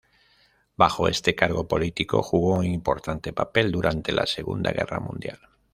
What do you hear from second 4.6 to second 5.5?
Guerra Mundial.